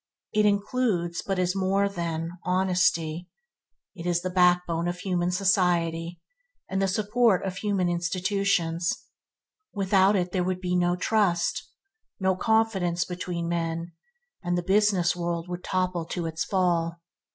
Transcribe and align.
It 0.33 0.47
includes, 0.47 1.21
but 1.21 1.37
is 1.37 1.55
more 1.55 1.87
than, 1.87 2.31
honesty. 2.43 3.29
It 3.93 4.07
is 4.07 4.23
the 4.23 4.31
backbone 4.31 4.87
of 4.87 4.97
human 4.97 5.29
society, 5.29 6.19
and 6.67 6.81
the 6.81 6.87
support 6.87 7.45
of 7.45 7.57
human 7.57 7.87
institutions. 7.87 8.91
Without 9.75 10.15
it 10.15 10.31
there 10.31 10.43
would 10.43 10.59
be 10.59 10.75
no 10.75 10.95
trust, 10.95 11.69
no 12.19 12.35
confidence 12.35 13.05
between 13.05 13.47
men, 13.47 13.91
and 14.43 14.57
the 14.57 14.63
business 14.63 15.15
world 15.15 15.47
would 15.47 15.63
topple 15.63 16.05
to 16.05 16.25
its 16.25 16.43
fall. 16.43 16.97